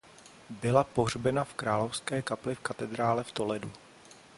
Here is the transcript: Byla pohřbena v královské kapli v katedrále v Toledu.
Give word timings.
Byla 0.49 0.83
pohřbena 0.83 1.43
v 1.43 1.53
královské 1.53 2.21
kapli 2.21 2.55
v 2.55 2.59
katedrále 2.59 3.23
v 3.23 3.31
Toledu. 3.31 3.71